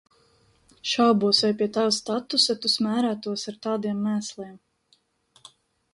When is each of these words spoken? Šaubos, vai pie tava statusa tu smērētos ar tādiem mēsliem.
Šaubos, 0.91 1.41
vai 1.45 1.51
pie 1.59 1.67
tava 1.75 1.91
statusa 1.99 2.57
tu 2.63 2.73
smērētos 2.77 3.47
ar 3.53 3.61
tādiem 3.67 4.03
mēsliem. 4.09 4.57